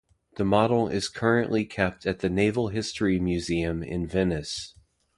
The 0.37 0.43
model 0.45 0.87
is 0.87 1.07
currently 1.09 1.63
kept 1.63 2.07
at 2.07 2.21
the 2.21 2.29
Naval 2.31 2.69
History 2.69 3.19
Museum 3.19 3.83
in 3.83 4.07
Venice. 4.07 4.73